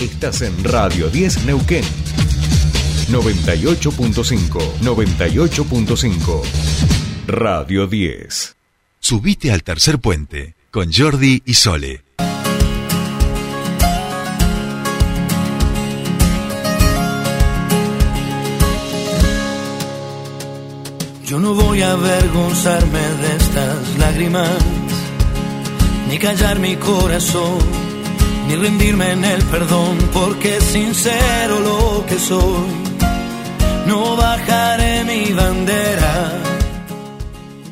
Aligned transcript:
Estás 0.00 0.42
en 0.42 0.64
Radio 0.64 1.08
10 1.08 1.44
Neuquén. 1.44 1.84
98.5. 3.10 4.80
98.5. 4.80 6.42
Radio 7.28 7.86
10. 7.86 8.56
Subite 8.98 9.52
al 9.52 9.62
tercer 9.62 10.00
puente 10.00 10.56
con 10.72 10.92
Jordi 10.92 11.42
y 11.44 11.54
Sole. 11.54 12.02
Yo 21.24 21.38
no 21.38 21.54
voy 21.54 21.82
a 21.82 21.92
avergonzarme 21.92 22.98
de 22.98 23.36
estas 23.36 23.98
lágrimas, 23.98 24.58
ni 26.08 26.18
callar 26.18 26.58
mi 26.58 26.76
corazón, 26.76 27.58
ni 28.48 28.56
rendirme 28.56 29.12
en 29.12 29.24
el 29.24 29.42
perdón, 29.44 29.98
porque 30.12 30.60
sincero 30.60 31.60
lo 31.60 32.04
que 32.06 32.18
soy. 32.18 32.84
No 33.86 34.16
bajaré 34.16 35.04
mi 35.04 35.32
bandera 35.32 36.44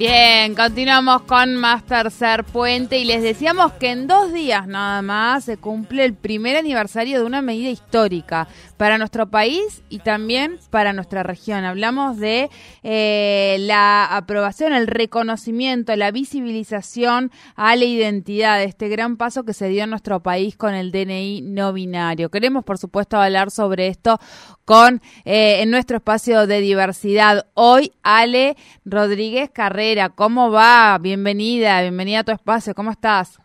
Bien, 0.04 0.56
continuamos 0.56 1.22
con 1.22 1.54
más 1.54 1.84
tercer 1.84 2.42
puente 2.42 2.98
y 2.98 3.04
les 3.04 3.22
decíamos 3.22 3.70
que 3.74 3.92
en 3.92 4.08
dos 4.08 4.32
días 4.32 4.66
nada 4.66 5.00
más 5.00 5.44
se 5.44 5.58
cumple 5.58 6.04
el 6.04 6.14
primer 6.14 6.56
aniversario 6.56 7.20
de 7.20 7.24
una 7.24 7.40
medida 7.40 7.70
histórica 7.70 8.48
para 8.82 8.98
nuestro 8.98 9.28
país 9.28 9.84
y 9.90 10.00
también 10.00 10.58
para 10.72 10.92
nuestra 10.92 11.22
región. 11.22 11.64
Hablamos 11.64 12.18
de 12.18 12.50
eh, 12.82 13.56
la 13.60 14.04
aprobación, 14.16 14.72
el 14.72 14.88
reconocimiento, 14.88 15.94
la 15.94 16.10
visibilización 16.10 17.30
a 17.54 17.76
la 17.76 17.84
identidad, 17.84 18.58
de 18.58 18.64
este 18.64 18.88
gran 18.88 19.16
paso 19.16 19.44
que 19.44 19.52
se 19.52 19.68
dio 19.68 19.84
en 19.84 19.90
nuestro 19.90 20.18
país 20.18 20.56
con 20.56 20.74
el 20.74 20.90
DNI 20.90 21.42
no 21.42 21.72
binario. 21.72 22.28
Queremos, 22.28 22.64
por 22.64 22.76
supuesto, 22.76 23.18
hablar 23.18 23.52
sobre 23.52 23.86
esto 23.86 24.18
con 24.64 25.00
eh, 25.24 25.62
en 25.62 25.70
nuestro 25.70 25.98
espacio 25.98 26.48
de 26.48 26.58
diversidad. 26.58 27.46
Hoy, 27.54 27.92
Ale 28.02 28.56
Rodríguez 28.84 29.48
Carrera, 29.50 30.08
¿cómo 30.08 30.50
va? 30.50 30.98
Bienvenida, 31.00 31.80
bienvenida 31.82 32.18
a 32.18 32.24
tu 32.24 32.32
espacio, 32.32 32.74
¿cómo 32.74 32.90
estás? 32.90 33.38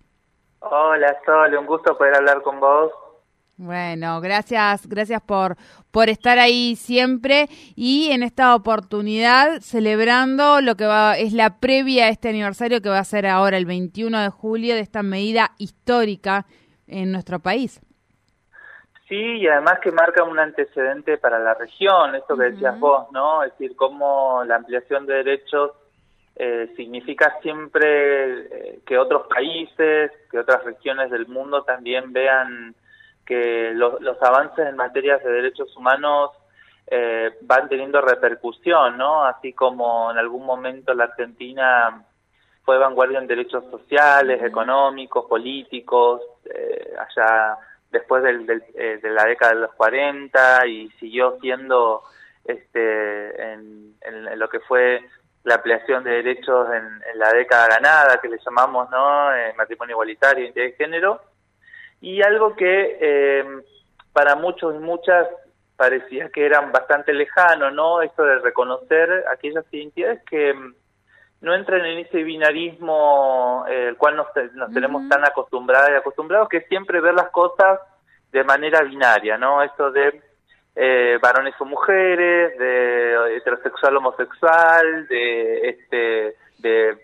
Hola, 0.62 1.16
Sol, 1.24 1.56
un 1.56 1.68
gusto 1.68 1.96
poder 1.96 2.16
hablar 2.16 2.42
con 2.42 2.60
vos. 2.60 2.92
Bueno, 3.60 4.22
gracias, 4.22 4.88
gracias 4.88 5.20
por, 5.20 5.56
por 5.90 6.10
estar 6.10 6.38
ahí 6.38 6.76
siempre 6.76 7.48
y 7.76 8.12
en 8.12 8.22
esta 8.22 8.54
oportunidad 8.54 9.62
celebrando 9.62 10.62
lo 10.62 10.76
que 10.76 10.86
va, 10.86 11.18
es 11.18 11.34
la 11.34 11.58
previa 11.60 12.06
a 12.06 12.10
este 12.10 12.30
aniversario 12.30 12.82
que 12.82 12.90
va 12.90 13.00
a 13.00 13.04
ser 13.04 13.26
ahora 13.26 13.58
el 13.58 13.66
21 13.66 14.22
de 14.22 14.30
julio 14.30 14.76
de 14.76 14.82
esta 14.82 15.02
medida 15.02 15.54
histórica 15.58 16.46
en 16.86 17.12
nuestro 17.12 17.40
país. 17.40 17.82
Sí, 19.08 19.16
y 19.16 19.48
además 19.48 19.80
que 19.82 19.92
marca 19.92 20.24
un 20.24 20.38
antecedente 20.38 21.18
para 21.18 21.40
la 21.40 21.56
región, 21.56 22.14
esto 22.14 22.38
que 22.38 22.52
decías 22.52 22.80
vos, 22.80 23.08
¿no? 23.12 23.42
Es 23.42 23.54
decir, 23.54 23.76
cómo 23.76 24.44
la 24.46 24.58
ampliación 24.58 25.08
de 25.08 25.16
derechos 25.16 25.72
eh, 26.36 26.72
significa 26.76 27.40
siempre 27.42 28.40
eh, 28.42 28.80
que 28.86 29.00
otros 29.00 29.26
países, 29.28 30.12
que 30.30 30.38
otras 30.38 30.64
regiones 30.64 31.10
del 31.10 31.28
mundo 31.28 31.64
también 31.64 32.14
vean 32.14 32.76
que 33.28 33.72
los 33.74 34.24
avances 34.24 34.66
en 34.68 34.76
materia 34.76 35.18
de 35.18 35.30
derechos 35.30 35.76
humanos 35.76 36.32
eh, 36.88 37.38
van 37.42 37.68
teniendo 37.68 38.02
repercusión, 38.02 38.98
¿no? 38.98 39.26
Así 39.26 39.54
como 39.54 40.10
en 40.10 40.18
algún 40.18 40.46
momento 40.46 40.94
la 40.94 41.04
Argentina 41.04 42.04
fue 42.64 42.78
vanguardia 42.78 43.20
en 43.20 43.28
derechos 43.28 43.66
sociales, 43.70 44.42
económicos, 44.42 45.26
políticos, 45.26 46.22
allá 46.98 47.58
después 47.92 48.24
del, 48.24 48.64
eh, 48.76 49.00
de 49.02 49.10
la 49.10 49.26
década 49.26 49.54
de 49.54 49.62
los 49.62 49.74
40 49.74 50.68
y 50.68 50.90
siguió 51.00 51.38
siendo 51.42 52.04
este 52.44 53.54
en, 53.54 53.96
lo 54.36 54.48
que 54.50 54.60
fue 54.62 55.02
la 55.44 55.56
ampliación 55.56 56.04
de 56.04 56.12
derechos 56.12 56.68
en, 56.74 57.20
la 57.20 57.32
década 57.32 57.68
ganada, 57.68 58.20
que 58.22 58.28
le 58.28 58.38
llamamos 58.46 58.90
no 58.90 59.34
eh, 59.34 59.54
matrimonio 59.58 59.94
igualitario, 59.94 60.46
interés 60.46 60.78
de 60.78 60.86
género, 60.86 61.22
y 62.02 62.22
algo 62.22 62.56
que 62.56 62.98
eh, 63.00 63.46
para 64.14 64.36
muchos 64.36 64.76
y 64.76 64.80
muchas 64.80 65.28
parecía 65.76 66.30
que 66.30 66.46
eran 66.46 66.72
bastante 66.72 67.14
lejano, 67.14 67.70
¿no? 67.72 68.02
Esto 68.02 68.24
de 68.24 68.40
reconocer 68.40 69.26
aquellas 69.32 69.66
identidades 69.72 70.24
que 70.24 70.54
no 71.40 71.54
entran 71.54 71.86
en 71.86 72.00
ese 72.00 72.24
binarismo 72.24 73.64
eh, 73.70 73.90
el 73.90 73.98
cual 73.98 74.16
nos, 74.16 74.28
tenemos 74.74 75.08
tan 75.08 75.24
acostumbrados 75.24 75.92
y 75.92 75.94
acostumbrados 75.94 76.50
que 76.50 76.62
siempre 76.62 77.00
ver 77.00 77.14
las 77.14 77.30
cosas 77.30 77.80
de 78.32 78.44
manera 78.44 78.82
binaria, 78.82 79.38
¿no? 79.38 79.62
Esto 79.62 79.92
de 79.92 80.22
eh, 80.76 81.18
varones 81.22 81.54
o 81.60 81.66
mujeres, 81.66 82.58
de 82.58 83.38
heterosexual 83.38 83.98
homosexual, 83.98 85.08
de 85.08 85.70
este 85.70 86.36
de, 86.60 86.98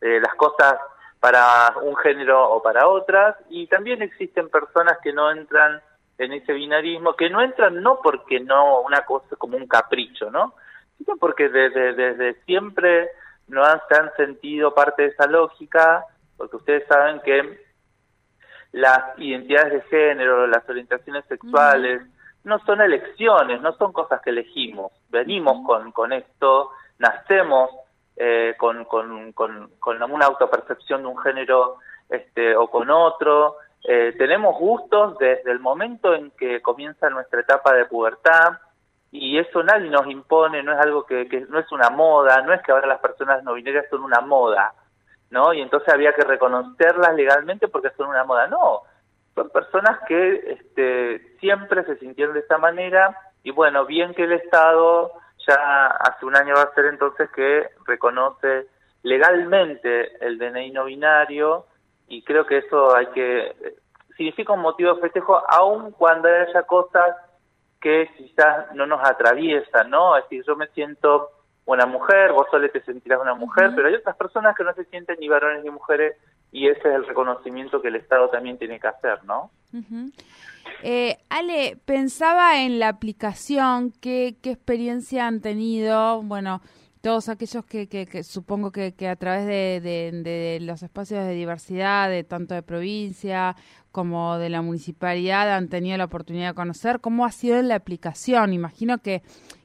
las 0.00 0.34
cosas 0.34 0.74
para 1.20 1.74
un 1.82 1.96
género 1.96 2.50
o 2.50 2.62
para 2.62 2.88
otras 2.88 3.36
y 3.50 3.66
también 3.66 4.02
existen 4.02 4.48
personas 4.48 4.98
que 5.02 5.12
no 5.12 5.30
entran 5.30 5.80
en 6.18 6.32
ese 6.32 6.52
binarismo, 6.52 7.14
que 7.14 7.30
no 7.30 7.42
entran 7.42 7.82
no 7.82 8.00
porque 8.02 8.40
no 8.40 8.80
una 8.80 9.02
cosa 9.02 9.36
como 9.36 9.56
un 9.56 9.66
capricho, 9.66 10.30
¿no? 10.30 10.54
sino 10.98 11.16
porque 11.16 11.48
desde, 11.48 11.94
desde 11.94 12.34
siempre 12.44 13.08
no 13.46 13.64
han, 13.64 13.80
se 13.88 13.96
han 13.96 14.14
sentido 14.16 14.74
parte 14.74 15.02
de 15.02 15.08
esa 15.08 15.26
lógica, 15.26 16.04
porque 16.36 16.56
ustedes 16.56 16.86
saben 16.86 17.20
que 17.20 17.60
las 18.72 19.18
identidades 19.18 19.72
de 19.72 19.82
género, 19.82 20.46
las 20.46 20.68
orientaciones 20.68 21.24
sexuales, 21.26 22.02
no 22.44 22.58
son 22.60 22.80
elecciones, 22.80 23.60
no 23.60 23.72
son 23.74 23.92
cosas 23.92 24.20
que 24.20 24.30
elegimos. 24.30 24.92
Venimos 25.08 25.66
con, 25.66 25.92
con 25.92 26.12
esto, 26.12 26.70
nacemos 26.98 27.70
eh, 28.20 28.54
con, 28.58 28.84
con, 28.84 29.32
con, 29.32 29.70
con, 29.78 30.02
una 30.02 30.26
autopercepción 30.26 31.02
de 31.02 31.08
un 31.08 31.18
género 31.18 31.76
este, 32.08 32.56
o 32.56 32.68
con 32.68 32.90
otro. 32.90 33.58
Eh, 33.84 34.14
tenemos 34.18 34.58
gustos 34.58 35.16
desde 35.18 35.52
el 35.52 35.60
momento 35.60 36.12
en 36.14 36.32
que 36.32 36.60
comienza 36.60 37.08
nuestra 37.10 37.40
etapa 37.40 37.72
de 37.72 37.84
pubertad, 37.84 38.58
y 39.12 39.38
eso 39.38 39.62
nadie 39.62 39.88
nos 39.88 40.06
impone, 40.08 40.62
no 40.62 40.72
es 40.72 40.80
algo 40.80 41.06
que, 41.06 41.28
que, 41.28 41.42
no 41.42 41.60
es 41.60 41.70
una 41.72 41.90
moda, 41.90 42.42
no 42.42 42.52
es 42.52 42.60
que 42.62 42.72
ahora 42.72 42.88
las 42.88 43.00
personas 43.00 43.42
no 43.44 43.54
binarias 43.54 43.86
son 43.88 44.02
una 44.02 44.20
moda, 44.20 44.74
¿no? 45.30 45.52
Y 45.54 45.62
entonces 45.62 45.94
había 45.94 46.12
que 46.12 46.24
reconocerlas 46.24 47.14
legalmente 47.14 47.68
porque 47.68 47.90
son 47.96 48.08
una 48.08 48.24
moda, 48.24 48.48
no, 48.48 48.82
son 49.34 49.48
personas 49.50 50.00
que 50.08 50.58
este, 50.58 51.36
siempre 51.38 51.84
se 51.84 51.96
sintieron 51.98 52.34
de 52.34 52.40
esta 52.40 52.58
manera 52.58 53.16
y 53.44 53.52
bueno, 53.52 53.86
bien 53.86 54.12
que 54.12 54.24
el 54.24 54.32
Estado 54.32 55.12
ya 55.48 55.86
hace 55.86 56.26
un 56.26 56.36
año 56.36 56.54
va 56.54 56.62
a 56.62 56.74
ser 56.74 56.84
entonces 56.86 57.30
que 57.30 57.68
reconoce 57.86 58.66
legalmente 59.02 60.24
el 60.24 60.38
DNI 60.38 60.70
no 60.70 60.84
binario 60.84 61.66
y 62.06 62.22
creo 62.22 62.46
que 62.46 62.58
eso 62.58 62.94
hay 62.94 63.06
que 63.06 63.76
significa 64.16 64.52
un 64.52 64.60
motivo 64.60 64.94
de 64.94 65.00
festejo 65.00 65.40
aun 65.48 65.92
cuando 65.92 66.28
haya 66.28 66.62
cosas 66.62 67.16
que 67.80 68.10
quizás 68.16 68.74
no 68.74 68.86
nos 68.86 69.00
atraviesan, 69.08 69.88
¿no? 69.88 70.16
Es 70.16 70.24
decir, 70.24 70.44
yo 70.46 70.56
me 70.56 70.66
siento 70.68 71.30
una 71.64 71.86
mujer, 71.86 72.32
vos 72.32 72.46
solo 72.50 72.68
te 72.70 72.80
sentirás 72.82 73.20
una 73.20 73.34
mujer, 73.34 73.70
pero 73.76 73.88
hay 73.88 73.94
otras 73.94 74.16
personas 74.16 74.56
que 74.56 74.64
no 74.64 74.74
se 74.74 74.84
sienten 74.86 75.18
ni 75.20 75.28
varones 75.28 75.62
ni 75.62 75.70
mujeres 75.70 76.16
y 76.50 76.66
ese 76.66 76.80
es 76.80 76.94
el 76.94 77.06
reconocimiento 77.06 77.80
que 77.80 77.88
el 77.88 77.96
Estado 77.96 78.28
también 78.30 78.58
tiene 78.58 78.80
que 78.80 78.88
hacer, 78.88 79.22
¿no? 79.24 79.50
Eh, 80.82 81.18
Ale, 81.28 81.78
pensaba 81.84 82.62
en 82.62 82.78
la 82.78 82.88
aplicación, 82.88 83.92
¿qué, 84.00 84.36
experiencia 84.42 85.26
han 85.26 85.40
tenido? 85.40 86.22
Bueno, 86.22 86.62
todos 87.00 87.28
aquellos 87.28 87.64
que, 87.64 87.88
que, 87.88 88.22
supongo 88.22 88.70
que, 88.70 88.92
que, 88.92 89.08
a 89.08 89.16
través 89.16 89.46
de, 89.46 89.80
de, 90.22 90.58
los 90.60 90.82
espacios 90.82 91.24
de 91.24 91.34
diversidad, 91.34 92.08
de 92.08 92.24
tanto 92.24 92.54
de 92.54 92.62
provincia 92.62 93.56
como 93.92 94.38
de 94.38 94.50
la 94.50 94.62
municipalidad, 94.62 95.54
han 95.54 95.68
tenido 95.68 95.96
la 95.96 96.04
oportunidad 96.04 96.48
de 96.48 96.54
conocer 96.54 97.00
cómo 97.00 97.24
ha 97.24 97.32
sido 97.32 97.60
la 97.62 97.76
aplicación. 97.76 98.52
Imagino 98.52 98.98
que 98.98 99.22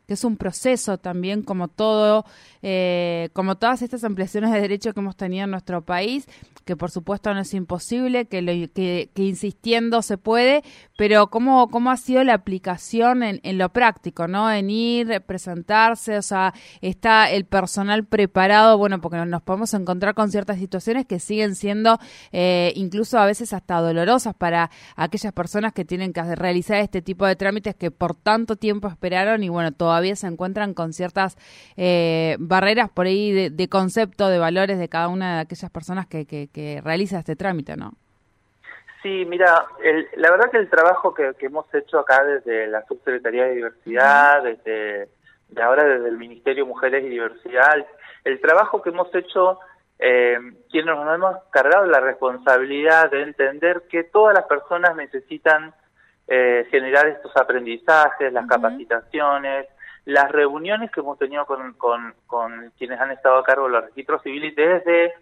que 0.07 0.13
es 0.15 0.23
un 0.23 0.37
proceso 0.37 0.97
también 0.97 1.43
como 1.43 1.67
todo, 1.67 2.25
eh, 2.61 3.29
como 3.33 3.55
todas 3.55 3.81
estas 3.81 4.03
ampliaciones 4.03 4.51
de 4.51 4.61
derechos 4.61 4.93
que 4.93 4.99
hemos 4.99 5.15
tenido 5.15 5.45
en 5.45 5.51
nuestro 5.51 5.81
país, 5.83 6.27
que 6.65 6.75
por 6.75 6.91
supuesto 6.91 7.33
no 7.33 7.41
es 7.41 7.53
imposible, 7.53 8.25
que, 8.25 8.41
lo, 8.41 8.51
que, 8.73 9.09
insistiendo 9.15 10.01
se 10.01 10.17
puede, 10.17 10.63
pero 10.97 11.27
cómo, 11.27 11.69
cómo 11.69 11.91
ha 11.91 11.97
sido 11.97 12.23
la 12.23 12.33
aplicación 12.33 13.23
en, 13.23 13.39
en, 13.43 13.57
lo 13.57 13.69
práctico, 13.69 14.27
¿no? 14.27 14.51
En 14.51 14.69
ir, 14.69 15.21
presentarse, 15.21 16.17
o 16.17 16.21
sea, 16.21 16.53
está 16.81 17.29
el 17.29 17.45
personal 17.45 18.05
preparado, 18.05 18.77
bueno, 18.77 19.01
porque 19.01 19.17
nos 19.17 19.41
podemos 19.41 19.73
encontrar 19.73 20.13
con 20.13 20.31
ciertas 20.31 20.57
situaciones 20.57 21.05
que 21.05 21.19
siguen 21.19 21.55
siendo 21.55 21.99
eh, 22.31 22.73
incluso 22.75 23.17
a 23.17 23.25
veces 23.25 23.53
hasta 23.53 23.79
dolorosas 23.79 24.35
para 24.35 24.69
aquellas 24.95 25.33
personas 25.33 25.73
que 25.73 25.85
tienen 25.85 26.13
que 26.13 26.35
realizar 26.35 26.77
este 26.77 27.01
tipo 27.01 27.25
de 27.25 27.35
trámites 27.35 27.75
que 27.75 27.91
por 27.91 28.15
tanto 28.15 28.55
tiempo 28.55 28.87
esperaron 28.87 29.43
y 29.43 29.49
bueno, 29.49 29.71
todavía 29.93 30.15
se 30.15 30.25
encuentran 30.25 30.73
con 30.73 30.91
ciertas 30.91 31.37
eh, 31.77 32.35
barreras 32.39 32.89
por 32.89 33.05
ahí 33.05 33.49
de, 33.51 33.69
concepto, 33.69 34.27
de 34.27 34.39
valores 34.39 34.79
de 34.79 34.89
cada 34.89 35.07
una 35.07 35.35
de 35.35 35.41
aquellas 35.41 35.69
personas 35.69 36.07
que, 36.07 36.25
que, 36.25 36.47
que 36.51 36.81
realiza 36.83 37.19
este 37.19 37.35
trámite, 37.35 37.77
¿no? 37.77 37.93
Sí, 39.03 39.23
mira, 39.27 39.67
la 40.15 40.31
verdad 40.31 40.49
que 40.49 40.57
el 40.57 40.69
trabajo 40.69 41.13
que, 41.13 41.35
hemos 41.41 41.71
hecho 41.75 41.99
acá 41.99 42.23
desde 42.23 42.65
la 42.67 42.83
Subsecretaría 42.87 43.45
de 43.45 43.55
Diversidad, 43.55 44.41
desde 44.41 45.09
de 45.49 45.61
ahora 45.61 45.83
desde 45.83 46.09
el 46.09 46.17
Ministerio 46.17 46.65
Mujeres 46.65 47.03
y 47.03 47.09
Diversidad, 47.09 47.85
el 48.23 48.41
trabajo 48.41 48.81
que 48.81 48.89
hemos 48.89 49.13
hecho, 49.13 49.59
eh, 49.99 50.39
quienes 50.71 50.95
nos 50.95 51.15
hemos 51.15 51.35
cargado 51.51 51.85
la 51.85 51.99
responsabilidad 51.99 53.11
de 53.11 53.21
entender 53.21 53.83
que 53.91 54.05
todas 54.05 54.33
las 54.33 54.45
personas 54.45 54.95
necesitan 54.95 55.75
eh, 56.29 56.65
generar 56.71 57.05
estos 57.07 57.35
aprendizajes, 57.35 58.31
las 58.31 58.47
capacitaciones, 58.47 59.67
las 60.05 60.31
reuniones 60.31 60.91
que 60.91 60.99
hemos 60.99 61.17
tenido 61.17 61.45
con, 61.45 61.73
con, 62.27 62.71
quienes 62.77 62.99
han 62.99 63.11
estado 63.11 63.37
a 63.37 63.43
cargo 63.43 63.65
de 63.65 63.71
los 63.71 63.85
registros 63.85 64.21
civiles 64.21 64.55
desde, 64.55 65.13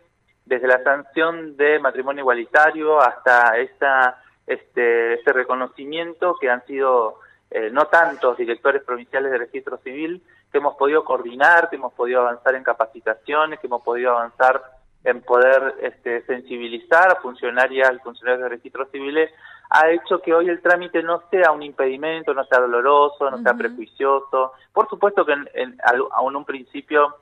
desde 0.46 0.68
la 0.68 0.84
sanción 0.84 1.56
de 1.56 1.80
matrimonio 1.80 2.22
igualitario 2.22 3.00
hasta 3.00 3.58
esta, 3.58 4.24
este, 4.48 5.14
este 5.16 5.34
reconocimiento 5.34 6.36
que 6.40 6.50
han 6.50 6.66
sido 6.66 7.20
eh, 7.52 7.70
no 7.72 7.86
tantos 7.88 8.38
directores 8.38 8.84
provinciales 8.84 9.32
de 9.32 9.38
registro 9.38 9.78
civil, 9.78 10.24
que 10.52 10.58
hemos 10.58 10.76
podido 10.76 11.04
coordinar, 11.04 11.70
que 11.70 11.76
hemos 11.76 11.94
podido 11.94 12.22
avanzar 12.22 12.56
en 12.56 12.64
capacitaciones, 12.64 13.60
que 13.60 13.68
hemos 13.68 13.84
podido 13.84 14.12
avanzar 14.12 14.62
en 15.04 15.22
poder 15.22 15.76
este, 15.82 16.24
sensibilizar 16.26 17.12
a 17.12 17.22
funcionarias 17.22 17.92
y 17.96 18.00
funcionarios 18.00 18.44
de 18.44 18.50
registros 18.50 18.90
civiles 18.92 19.32
ha 19.74 19.90
hecho 19.90 20.22
que 20.22 20.34
hoy 20.34 20.50
el 20.50 20.62
trámite 20.62 21.02
no 21.02 21.24
sea 21.32 21.52
un 21.52 21.64
impedimento, 21.64 22.34
no 22.34 22.44
sea 22.44 22.60
doloroso, 22.60 23.32
no 23.32 23.42
sea 23.42 23.54
prejuicioso. 23.54 24.52
Por 24.74 24.90
supuesto 24.90 25.26
que 25.26 25.32
en, 25.32 25.78
aún 26.12 26.36
un 26.36 26.44
principio 26.44 27.16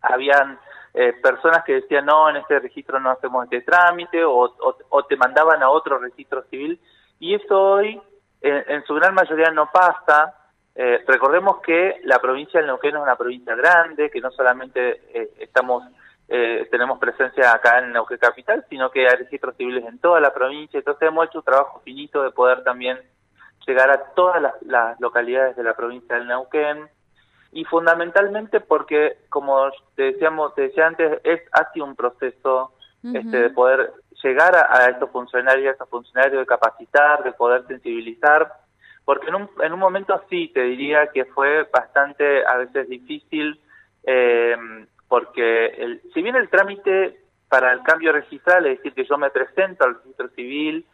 habían 0.00 0.58
eh, 0.94 1.12
personas 1.22 1.64
que 1.64 1.74
decían 1.74 2.06
no, 2.06 2.30
en 2.30 2.36
este 2.36 2.58
registro 2.60 2.98
no 2.98 3.10
hacemos 3.10 3.44
este 3.44 3.60
trámite 3.60 4.24
o, 4.24 4.48
te 5.06 5.16
mandaban 5.16 5.62
a 5.62 5.68
otro 5.68 5.98
registro 5.98 6.44
civil 6.44 6.80
y 7.20 7.34
eso 7.34 7.60
hoy 7.60 8.00
en, 8.40 8.82
su 8.84 8.94
gran 8.94 9.14
mayoría 9.14 9.50
no 9.50 9.70
pasa. 9.70 10.34
Eh, 10.74 11.04
recordemos 11.06 11.60
que 11.60 12.00
la 12.04 12.18
provincia 12.18 12.60
de 12.60 12.66
Neuquén 12.66 12.96
es 12.96 13.02
una 13.02 13.16
provincia 13.16 13.54
grande, 13.54 14.10
que 14.10 14.20
no 14.20 14.30
solamente 14.30 15.02
eh, 15.12 15.30
estamos 15.40 15.84
eh, 16.28 16.66
tenemos 16.70 16.98
presencia 16.98 17.52
acá 17.52 17.78
en 17.78 17.92
Neuquén 17.92 18.18
Capital, 18.18 18.64
sino 18.68 18.90
que 18.90 19.06
hay 19.06 19.16
registros 19.16 19.56
civiles 19.56 19.84
en 19.84 19.98
toda 19.98 20.20
la 20.20 20.34
provincia, 20.34 20.78
entonces 20.78 21.08
hemos 21.08 21.26
hecho 21.26 21.38
un 21.38 21.44
trabajo 21.44 21.80
finito 21.84 22.22
de 22.22 22.32
poder 22.32 22.64
también 22.64 22.98
llegar 23.66 23.90
a 23.90 24.12
todas 24.14 24.42
las, 24.62 25.00
localidades 25.00 25.56
de 25.56 25.62
la 25.62 25.74
provincia 25.74 26.16
del 26.16 26.26
Neuquén, 26.26 26.88
y 27.52 27.64
fundamentalmente 27.64 28.60
porque, 28.60 29.18
como 29.28 29.70
te 29.94 30.12
decíamos, 30.12 30.54
te 30.54 30.62
decía 30.62 30.88
antes, 30.88 31.20
es 31.24 31.40
sido 31.72 31.86
un 31.86 31.96
proceso 31.96 32.72
este, 33.02 33.40
de 33.40 33.50
poder 33.50 33.92
llegar 34.22 34.56
a, 34.56 34.88
estos 34.88 35.10
funcionarios, 35.10 35.68
a 35.68 35.72
estos 35.72 35.88
funcionarios, 35.88 36.40
de 36.40 36.46
capacitar, 36.46 37.22
de 37.22 37.32
poder 37.32 37.64
sensibilizar, 37.66 38.52
porque 39.04 39.28
en 39.28 39.36
un, 39.36 39.50
en 39.62 39.72
un 39.72 39.78
momento 39.78 40.12
así 40.12 40.48
te 40.48 40.62
diría 40.62 41.06
que 41.06 41.24
fue 41.26 41.62
bastante 41.72 42.44
a 42.44 42.56
veces 42.56 42.88
difícil 42.88 43.60
eh, 44.02 44.56
porque 45.08 45.66
el, 45.66 46.02
si 46.12 46.22
bien 46.22 46.36
el 46.36 46.48
trámite 46.48 47.20
para 47.48 47.72
el 47.72 47.82
cambio 47.82 48.12
registral, 48.12 48.66
es 48.66 48.78
decir, 48.78 48.94
que 48.94 49.04
yo 49.04 49.18
me 49.18 49.30
presento 49.30 49.84
al 49.84 49.96
registro 49.96 50.28
civil 50.30 50.84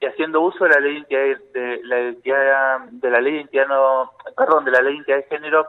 y 0.00 0.06
haciendo 0.06 0.40
uso 0.40 0.64
de 0.64 0.70
la 0.70 0.80
ley 0.80 1.04
de, 1.08 1.80
la 1.84 2.00
identidad 2.00 2.80
de 2.90 3.10
la 3.10 3.20
ley 3.20 3.32
de 3.32 3.38
identidad 3.38 3.68
no, 3.68 4.12
perdón, 4.36 4.64
de 4.64 4.70
la 4.70 4.82
ley 4.82 4.92
de 4.92 4.96
identidad 4.96 5.16
de 5.16 5.36
género, 5.36 5.68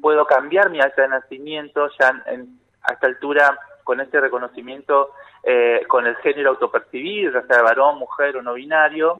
puedo 0.00 0.26
cambiar 0.26 0.70
mi 0.70 0.80
acta 0.80 1.02
de 1.02 1.08
nacimiento 1.08 1.88
ya 1.98 2.22
en, 2.26 2.58
a 2.82 2.94
esta 2.94 3.06
altura 3.06 3.58
con 3.84 4.00
este 4.00 4.20
reconocimiento 4.20 5.12
eh, 5.44 5.84
con 5.86 6.06
el 6.06 6.16
género 6.16 6.50
autopercibido, 6.50 7.32
ya 7.32 7.46
sea 7.46 7.62
varón, 7.62 7.98
mujer 7.98 8.36
o 8.36 8.42
no 8.42 8.54
binario 8.54 9.16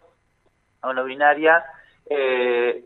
o 0.82 0.92
no 0.92 1.04
binaria, 1.04 1.64
eh, 2.10 2.84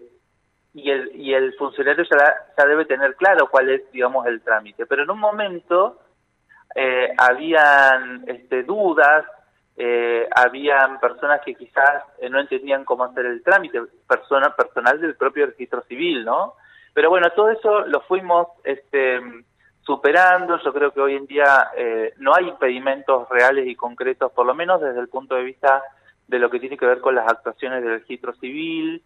y 1.30 1.34
el, 1.34 1.54
funcionario 1.54 2.04
ya, 2.04 2.34
ya 2.56 2.66
debe 2.66 2.84
tener 2.84 3.14
claro 3.16 3.48
cuál 3.50 3.70
es, 3.70 3.90
digamos, 3.92 4.26
el 4.26 4.40
trámite. 4.42 4.86
Pero 4.86 5.04
en 5.04 5.10
un 5.10 5.18
momento 5.18 6.00
eh, 6.74 7.08
habían 7.16 8.24
este, 8.26 8.62
dudas, 8.64 9.24
eh, 9.76 10.28
habían 10.34 10.98
personas 11.00 11.40
que 11.44 11.54
quizás 11.54 12.04
eh, 12.18 12.28
no 12.28 12.40
entendían 12.40 12.84
cómo 12.84 13.04
hacer 13.04 13.26
el 13.26 13.42
trámite, 13.42 13.80
persona 14.06 14.54
personal 14.54 15.00
del 15.00 15.16
propio 15.16 15.46
registro 15.46 15.82
civil, 15.82 16.24
¿no? 16.24 16.54
Pero 16.92 17.10
bueno, 17.10 17.30
todo 17.30 17.50
eso 17.50 17.86
lo 17.86 18.00
fuimos 18.00 18.48
este, 18.64 19.20
superando. 19.82 20.58
Yo 20.62 20.72
creo 20.72 20.92
que 20.92 21.00
hoy 21.00 21.14
en 21.14 21.26
día 21.26 21.70
eh, 21.76 22.12
no 22.18 22.34
hay 22.34 22.48
impedimentos 22.48 23.28
reales 23.28 23.66
y 23.66 23.76
concretos, 23.76 24.32
por 24.32 24.46
lo 24.46 24.54
menos 24.54 24.80
desde 24.80 25.00
el 25.00 25.08
punto 25.08 25.34
de 25.34 25.44
vista 25.44 25.82
de 26.26 26.38
lo 26.38 26.50
que 26.50 26.60
tiene 26.60 26.76
que 26.76 26.86
ver 26.86 27.00
con 27.00 27.14
las 27.14 27.28
actuaciones 27.28 27.82
del 27.82 28.00
registro 28.00 28.32
civil, 28.34 29.02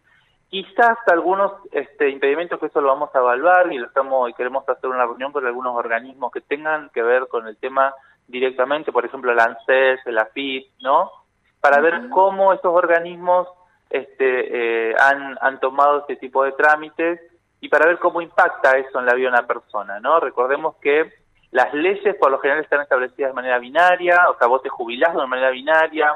Quizás 0.49 0.97
algunos 1.07 1.51
este, 1.71 2.09
impedimentos 2.09 2.59
que 2.59 2.67
eso 2.67 2.79
lo 2.79 2.89
vamos 2.89 3.09
a 3.13 3.19
evaluar 3.19 3.71
y 3.73 3.77
lo 3.77 3.87
estamos 3.87 4.29
y 4.29 4.33
queremos 4.33 4.67
hacer 4.69 4.89
una 4.89 5.05
reunión 5.05 5.31
con 5.31 5.45
algunos 5.45 5.75
organismos 5.75 6.31
que 6.31 6.41
tengan 6.41 6.89
que 6.89 7.01
ver 7.01 7.27
con 7.27 7.47
el 7.47 7.57
tema 7.57 7.93
directamente, 8.27 8.91
por 8.91 9.05
ejemplo 9.05 9.31
el 9.31 9.39
ANSES, 9.39 10.05
el 10.05 10.17
AFIP, 10.17 10.67
¿no? 10.81 11.11
Para 11.59 11.81
ver 11.81 12.09
cómo 12.09 12.53
estos 12.53 12.73
organismos 12.73 13.47
este, 13.89 14.91
eh, 14.91 14.95
han, 14.99 15.37
han 15.41 15.59
tomado 15.59 15.99
este 15.99 16.15
tipo 16.17 16.43
de 16.43 16.51
trámites 16.53 17.19
y 17.59 17.69
para 17.69 17.87
ver 17.87 17.99
cómo 17.99 18.21
impacta 18.21 18.77
eso 18.77 18.99
en 18.99 19.05
la 19.05 19.13
vida 19.13 19.29
de 19.29 19.37
una 19.37 19.47
persona, 19.47 19.99
¿no? 19.99 20.19
Recordemos 20.19 20.75
que 20.77 21.11
las 21.51 21.73
leyes 21.73 22.15
por 22.17 22.31
lo 22.31 22.39
general 22.39 22.63
están 22.63 22.81
establecidas 22.81 23.31
de 23.31 23.35
manera 23.35 23.59
binaria, 23.59 24.29
o 24.29 24.37
sea, 24.37 24.47
vos 24.47 24.61
te 24.61 24.69
jubilás 24.69 25.15
de 25.15 25.25
manera 25.25 25.51
binaria, 25.51 26.11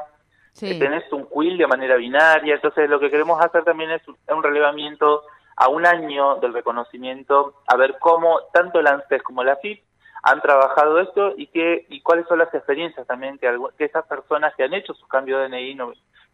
sí. 0.52 0.78
tenés 0.78 1.10
un 1.12 1.26
quill 1.26 1.58
de 1.58 1.66
manera 1.66 1.96
binaria, 1.96 2.54
entonces 2.54 2.88
lo 2.88 3.00
que 3.00 3.10
queremos 3.10 3.42
hacer 3.44 3.64
también 3.64 3.90
es 3.90 4.02
un 4.06 4.42
relevamiento 4.42 5.22
a 5.56 5.68
un 5.68 5.86
año 5.86 6.36
del 6.36 6.54
reconocimiento, 6.54 7.54
a 7.66 7.76
ver 7.76 7.96
cómo 7.98 8.40
tanto 8.52 8.80
el 8.80 8.86
ANSES 8.86 9.22
como 9.22 9.44
la 9.44 9.56
FIP 9.56 9.82
han 10.22 10.40
trabajado 10.40 11.00
esto 11.00 11.34
y 11.36 11.46
qué 11.48 11.86
y 11.88 12.00
cuáles 12.02 12.26
son 12.26 12.38
las 12.38 12.52
experiencias 12.54 13.06
también 13.06 13.38
que, 13.38 13.58
que 13.76 13.84
esas 13.84 14.06
personas 14.06 14.54
que 14.54 14.64
han 14.64 14.74
hecho 14.74 14.94
su 14.94 15.06
cambio 15.06 15.38
de 15.38 15.48
DNI 15.48 15.76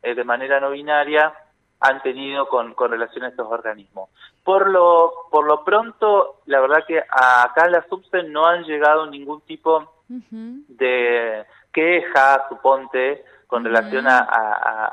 eh, 0.03 0.15
de 0.15 0.25
manera 0.25 0.61
no 0.61 0.71
binaria 0.71 1.33
han 1.81 2.03
tenido 2.03 2.49
con, 2.49 2.75
con 2.75 2.91
relación 2.91 3.25
a 3.25 3.29
estos 3.29 3.47
organismos. 3.51 4.11
Por 4.43 4.71
lo, 4.71 5.13
por 5.31 5.47
lo 5.47 5.65
pronto, 5.65 6.41
la 6.47 6.61
verdad 6.61 6.85
que 6.87 6.99
acá 6.99 7.67
en 7.67 7.73
la 7.73 7.87
SUBSE 7.89 8.25
no 8.25 8.47
han 8.47 8.65
llegado 8.65 9.07
ningún 9.07 9.41
tipo 9.43 9.93
de 10.09 11.45
queja, 11.73 12.47
suponte, 12.49 13.25
con 13.47 13.65
relación 13.65 14.07
a, 14.07 14.19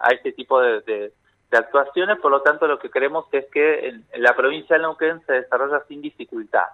a, 0.03 0.09
este 0.11 0.31
tipo 0.31 0.59
de, 0.61 0.81
de, 0.81 1.11
actuaciones, 1.51 2.17
por 2.19 2.31
lo 2.31 2.41
tanto 2.41 2.65
lo 2.65 2.79
que 2.79 2.89
queremos 2.89 3.25
es 3.31 3.45
que 3.51 3.87
en, 3.87 4.05
la 4.17 4.35
provincia 4.35 4.75
de 4.75 4.81
Neuquén 4.81 5.21
se 5.27 5.33
desarrolla 5.33 5.83
sin 5.87 6.01
dificultad. 6.01 6.65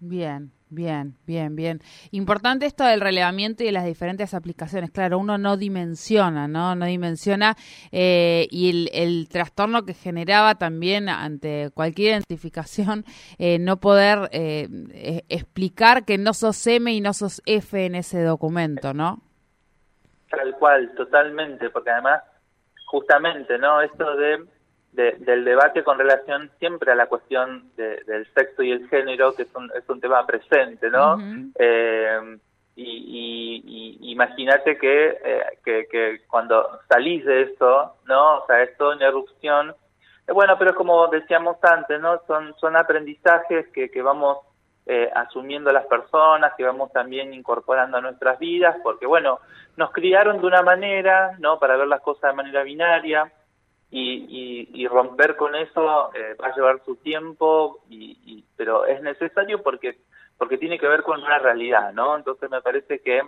Bien, 0.00 0.50
bien, 0.70 1.16
bien, 1.26 1.56
bien. 1.56 1.80
Importante 2.10 2.66
esto 2.66 2.84
del 2.84 3.00
relevamiento 3.00 3.62
y 3.62 3.66
de 3.66 3.72
las 3.72 3.84
diferentes 3.84 4.34
aplicaciones. 4.34 4.90
Claro, 4.90 5.18
uno 5.18 5.38
no 5.38 5.56
dimensiona, 5.56 6.48
¿no? 6.48 6.74
No 6.74 6.86
dimensiona 6.86 7.56
eh, 7.92 8.46
y 8.50 8.70
el, 8.70 8.90
el, 8.92 9.28
trastorno 9.28 9.84
que 9.84 9.94
generaba 9.94 10.56
también 10.56 11.08
ante 11.08 11.70
cualquier 11.74 12.12
identificación, 12.12 13.04
eh, 13.38 13.58
no 13.58 13.78
poder 13.78 14.28
eh, 14.32 15.22
explicar 15.28 16.04
que 16.04 16.18
no 16.18 16.34
sos 16.34 16.66
M 16.66 16.92
y 16.92 17.00
no 17.00 17.12
sos 17.12 17.42
F 17.46 17.84
en 17.84 17.94
ese 17.94 18.22
documento, 18.22 18.94
¿no? 18.94 19.22
Tal 20.36 20.54
cual, 20.56 20.94
totalmente, 20.94 21.70
porque 21.70 21.90
además, 21.90 22.22
justamente, 22.86 23.58
¿no? 23.58 23.80
Esto 23.80 24.16
de, 24.16 24.44
del 24.92 25.44
debate 25.44 25.82
con 25.82 25.98
relación 25.98 26.50
siempre 26.58 26.92
a 26.92 26.94
la 26.94 27.06
cuestión 27.06 27.70
del 27.76 28.26
sexo 28.34 28.62
y 28.62 28.72
el 28.72 28.88
género, 28.88 29.34
que 29.34 29.42
es 29.42 29.54
un, 29.54 29.70
es 29.76 29.88
un 29.88 30.00
tema 30.00 30.24
presente, 30.26 30.88
¿no? 30.90 31.18
eh, 31.58 32.38
y, 32.76 33.62
y, 34.00 34.10
imagínate 34.12 34.76
que, 34.78 35.18
eh, 35.24 35.42
que, 35.64 35.86
que, 35.90 36.20
cuando 36.26 36.80
salís 36.88 37.24
de 37.24 37.42
eso, 37.42 37.94
¿no? 38.06 38.38
O 38.38 38.46
sea, 38.46 38.62
es 38.62 38.76
toda 38.76 38.96
una 38.96 39.06
erupción. 39.06 39.74
Eh, 40.26 40.32
bueno, 40.32 40.56
pero 40.58 40.74
como 40.74 41.06
decíamos 41.08 41.56
antes, 41.62 42.00
¿no? 42.00 42.20
Son, 42.26 42.54
son 42.58 42.74
aprendizajes 42.74 43.68
que, 43.68 43.90
que 43.90 44.02
vamos 44.02 44.38
eh, 44.86 45.10
asumiendo 45.14 45.72
las 45.72 45.86
personas, 45.86 46.52
que 46.56 46.64
vamos 46.64 46.92
también 46.92 47.32
incorporando 47.32 47.96
a 47.96 48.00
nuestras 48.02 48.38
vidas, 48.38 48.76
porque 48.82 49.06
bueno, 49.06 49.40
nos 49.76 49.90
criaron 49.92 50.40
de 50.40 50.46
una 50.46 50.62
manera, 50.62 51.36
¿no? 51.38 51.58
Para 51.58 51.76
ver 51.76 51.88
las 51.88 52.02
cosas 52.02 52.30
de 52.30 52.36
manera 52.36 52.62
binaria 52.62 53.32
y, 53.90 54.68
y, 54.74 54.88
romper 54.88 55.36
con 55.36 55.54
eso 55.54 56.12
eh, 56.14 56.36
va 56.42 56.48
a 56.48 56.54
llevar 56.54 56.80
su 56.84 56.96
tiempo, 56.96 57.82
y, 57.88 58.44
pero 58.56 58.86
es 58.86 59.00
necesario 59.02 59.62
porque 59.62 59.98
porque 60.36 60.58
tiene 60.58 60.80
que 60.80 60.88
ver 60.88 61.04
con 61.04 61.22
una 61.22 61.38
realidad, 61.38 61.92
¿no? 61.92 62.16
Entonces 62.16 62.50
me 62.50 62.60
parece 62.60 63.00
que 63.00 63.22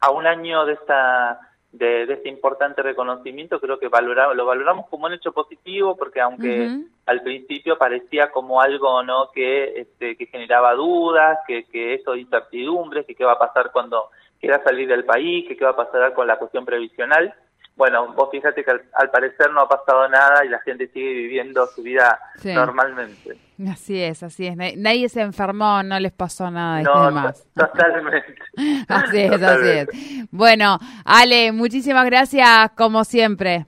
a 0.00 0.10
un 0.10 0.26
año 0.26 0.64
de 0.64 0.72
esta 0.72 1.51
de, 1.72 2.02
este 2.02 2.28
importante 2.28 2.82
reconocimiento, 2.82 3.58
creo 3.58 3.78
que 3.78 3.88
valoramos, 3.88 4.36
lo 4.36 4.44
valoramos 4.44 4.86
como 4.88 5.06
un 5.06 5.14
hecho 5.14 5.32
positivo, 5.32 5.96
porque 5.96 6.20
aunque 6.20 6.84
al 7.06 7.22
principio 7.22 7.78
parecía 7.78 8.30
como 8.30 8.60
algo 8.60 9.02
no 9.02 9.30
que, 9.32 9.80
este, 9.80 10.16
que 10.16 10.26
generaba 10.26 10.74
dudas, 10.74 11.38
que, 11.46 11.64
que 11.64 11.94
eso 11.94 12.12
de 12.12 12.20
incertidumbres, 12.20 13.06
que 13.06 13.14
qué 13.14 13.24
va 13.24 13.32
a 13.32 13.38
pasar 13.38 13.72
cuando 13.72 14.10
quiera 14.38 14.62
salir 14.62 14.86
del 14.88 15.04
país, 15.04 15.48
que 15.48 15.56
qué 15.56 15.64
va 15.64 15.70
a 15.70 15.76
pasar 15.76 16.12
con 16.12 16.26
la 16.26 16.38
cuestión 16.38 16.64
previsional, 16.64 17.34
bueno, 17.76 18.12
vos 18.12 18.28
fíjate 18.30 18.64
que 18.64 18.70
al, 18.70 19.10
parecer 19.10 19.50
no 19.50 19.62
ha 19.62 19.68
pasado 19.68 20.08
nada 20.08 20.44
y 20.44 20.48
la 20.48 20.60
gente 20.60 20.88
sigue 20.88 21.12
viviendo 21.12 21.66
su 21.66 21.82
vida 21.82 22.18
normalmente. 22.44 23.38
Así 23.70 24.02
es, 24.02 24.22
así 24.22 24.46
es. 24.46 24.56
Nadie 24.56 25.08
se 25.08 25.20
enfermó, 25.20 25.82
no 25.82 25.98
les 25.98 26.12
pasó 26.12 26.50
nada. 26.50 26.82
No, 26.82 27.10
más. 27.10 27.46
totalmente. 27.54 28.34
así 28.88 29.20
es, 29.20 29.42
así 29.42 29.68
es. 29.68 29.88
Bueno, 30.30 30.78
Ale, 31.04 31.52
muchísimas 31.52 32.04
gracias 32.06 32.70
como 32.76 33.04
siempre. 33.04 33.66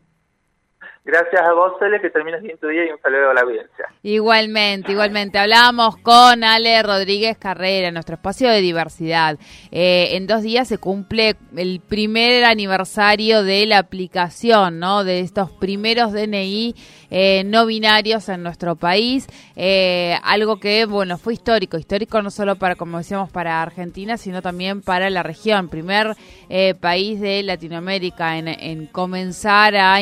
Gracias 1.06 1.42
a 1.42 1.52
vos, 1.52 1.74
Cele, 1.78 2.00
que 2.00 2.08
termines 2.08 2.40
bien 2.40 2.56
tu 2.56 2.66
día 2.66 2.86
y 2.86 2.90
un 2.90 2.98
saludo 2.98 3.30
a 3.30 3.34
la 3.34 3.42
audiencia. 3.42 3.88
Igualmente, 4.02 4.92
igualmente. 4.92 5.38
Hablamos 5.38 5.98
con 5.98 6.42
Ale 6.42 6.82
Rodríguez 6.82 7.36
Carrera, 7.36 7.90
nuestro 7.90 8.14
espacio 8.14 8.48
de 8.48 8.62
diversidad. 8.62 9.38
Eh, 9.70 10.16
en 10.16 10.26
dos 10.26 10.40
días 10.40 10.66
se 10.66 10.78
cumple 10.78 11.36
el 11.54 11.82
primer 11.86 12.44
aniversario 12.44 13.42
de 13.42 13.66
la 13.66 13.80
aplicación, 13.80 14.78
¿no? 14.78 15.04
De 15.04 15.20
estos 15.20 15.50
primeros 15.50 16.14
DNI 16.14 16.74
eh, 17.10 17.44
no 17.44 17.66
binarios 17.66 18.30
en 18.30 18.42
nuestro 18.42 18.74
país. 18.74 19.26
Eh, 19.56 20.16
algo 20.22 20.58
que, 20.58 20.86
bueno, 20.86 21.18
fue 21.18 21.34
histórico. 21.34 21.76
Histórico 21.76 22.22
no 22.22 22.30
solo 22.30 22.56
para, 22.56 22.76
como 22.76 22.96
decíamos, 22.96 23.30
para 23.30 23.60
Argentina, 23.60 24.16
sino 24.16 24.40
también 24.40 24.80
para 24.80 25.10
la 25.10 25.22
región. 25.22 25.68
Primer 25.68 26.16
país 26.80 27.20
de 27.20 27.42
Latinoamérica 27.42 28.38
en, 28.38 28.48
en 28.48 28.86
comenzar 28.86 29.76
a 29.76 30.00